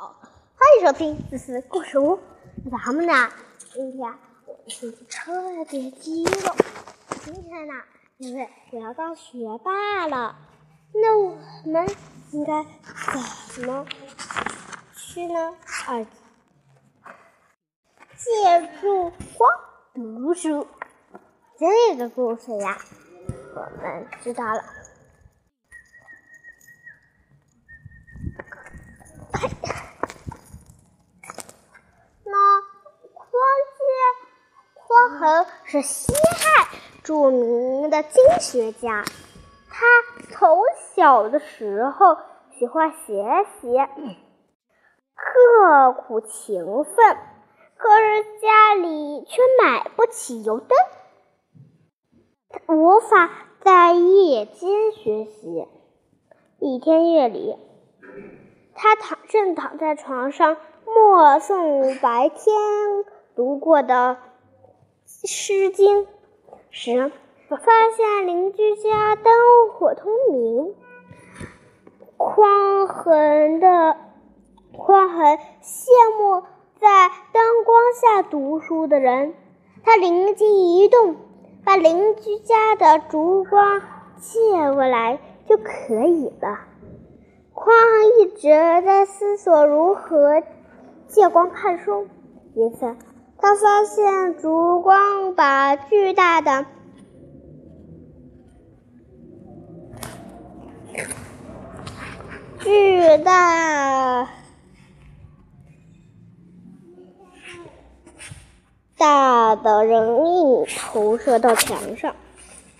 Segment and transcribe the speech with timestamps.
[0.00, 0.14] 好，
[0.54, 2.20] 欢迎收听思思故事屋。
[2.70, 3.28] 咱们呢，
[3.72, 4.14] 今天
[4.46, 6.54] 我们心特别激动。
[7.24, 7.74] 今天呢，
[8.18, 10.36] 因为我要当学霸了，
[10.94, 11.84] 那我们
[12.30, 12.64] 应该
[13.52, 13.84] 怎么
[14.94, 15.56] 去呢？
[15.88, 16.06] 二，
[18.16, 19.50] 借助光
[19.94, 20.64] 读书。
[21.58, 22.78] 这个故事呀，
[23.52, 24.62] 我们知道了。
[35.18, 36.68] 匡衡是西汉
[37.02, 39.04] 著名的经学家，
[39.68, 39.84] 他
[40.30, 40.62] 从
[40.94, 42.16] 小的时候
[42.56, 43.76] 喜欢学习，
[45.16, 47.16] 刻苦勤奋，
[47.76, 50.78] 可是家里却买不起油灯，
[52.68, 53.28] 无法
[53.60, 55.66] 在夜间学习。
[56.60, 57.58] 一天夜里，
[58.76, 62.54] 他躺正躺在床上默诵白天
[63.34, 64.16] 读过的。
[65.10, 66.02] 《诗经》
[66.70, 67.10] 时，
[67.48, 67.56] 发
[67.96, 69.32] 现邻居家灯
[69.72, 70.74] 火通明。
[72.18, 73.96] 匡衡的
[74.76, 76.42] 匡衡羡慕
[76.78, 79.34] 在灯光下读书的人，
[79.82, 81.16] 他灵机一动，
[81.64, 83.80] 把邻居家的烛光
[84.18, 84.38] 借
[84.74, 86.58] 过来就可以了。
[87.54, 88.50] 匡衡一直
[88.84, 90.42] 在思索如何
[91.06, 92.06] 借光看书，
[92.54, 92.94] 一次。
[93.40, 96.66] 他发现烛光把巨大的、
[102.58, 104.28] 巨大、
[108.98, 112.16] 大的人影投射到墙上，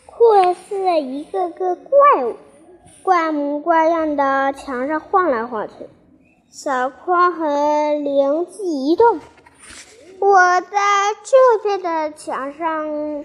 [0.07, 2.35] 或似一个个怪物，
[3.03, 5.89] 怪模怪样的墙上晃来晃去。
[6.51, 9.21] 小匡衡灵机一动。
[10.21, 10.79] 我在
[11.23, 13.25] 这边的墙上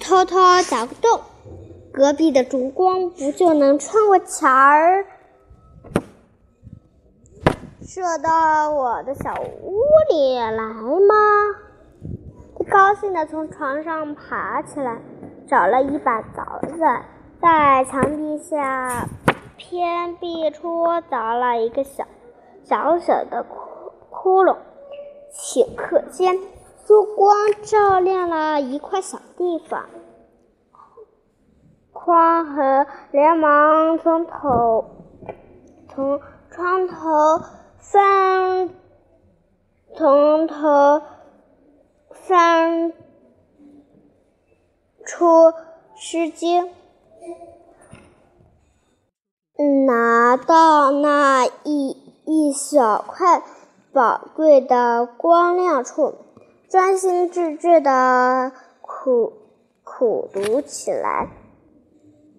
[0.00, 1.20] 偷偷凿个洞，
[1.92, 5.04] 隔壁的烛光不就能穿过墙儿
[7.82, 11.14] 射到我的小屋里来吗？
[12.58, 14.98] 他高兴地从床上爬起来，
[15.48, 16.78] 找了一把凿子，
[17.40, 19.08] 在墙壁下
[19.56, 22.06] 偏壁处凿了一个小。
[22.68, 23.56] 小小的窟
[24.10, 24.58] 窟窿，
[25.32, 26.38] 顷刻间，
[26.84, 29.86] 烛光照亮了一块小地方。
[31.94, 34.84] 匡衡连忙从头
[35.88, 36.20] 从
[36.50, 36.96] 窗头
[37.78, 38.68] 翻，
[39.96, 41.00] 从头
[42.10, 42.92] 翻
[45.06, 45.24] 出
[45.96, 46.66] 《诗经》，
[49.86, 50.67] 拿到。
[52.58, 53.44] 小块
[53.92, 56.14] 宝贵的光亮处，
[56.68, 58.50] 专心致志的
[58.82, 59.32] 苦
[59.84, 61.28] 苦读起来。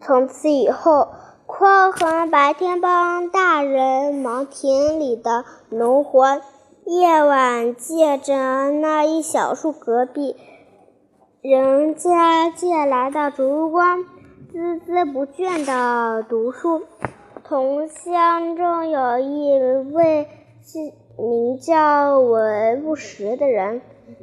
[0.02, 1.08] 从此以后，
[1.48, 6.42] 匡衡白天帮大人忙田里的农活，
[6.84, 10.36] 夜晚借着那一小束隔壁
[11.42, 14.00] 人家借来的烛光，
[14.54, 16.82] 孜孜不倦的读书。
[17.50, 19.60] 同乡中有一
[19.92, 20.28] 位
[21.18, 23.82] 名叫韦不识的人，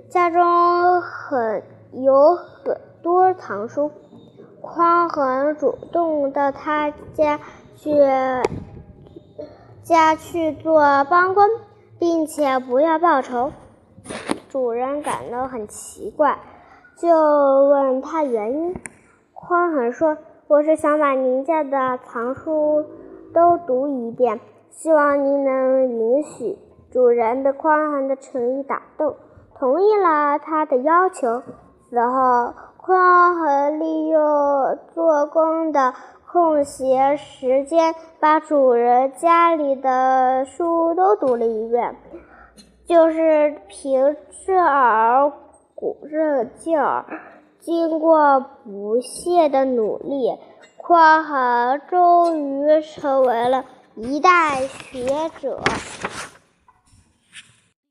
[0.08, 3.90] 家中很有很多藏书。
[4.60, 7.40] 匡衡主动到他家
[7.74, 7.90] 去
[9.82, 11.48] 家去做帮工，
[11.98, 13.50] 并且不要报酬。
[14.48, 16.38] 主人感到很奇怪，
[16.96, 18.76] 就问他原因。
[19.34, 20.16] 匡衡说
[20.46, 22.86] ：“我是想把您家的藏书。”
[23.36, 26.58] 都读一遍，希望您能允许。
[26.90, 29.14] 主人被匡衡的诚意打动，
[29.58, 31.42] 同意了他的要求。
[31.90, 35.92] 此后，匡衡利用做工的
[36.32, 41.94] 空闲时间，把主人家里的书都读了一遍。
[42.86, 44.16] 就是凭
[44.46, 45.30] 这耳
[45.74, 47.04] 鼓这劲儿，
[47.58, 50.38] 经过不懈的努力。
[50.88, 53.64] 匡衡终于成为了
[53.96, 55.60] 一代学者。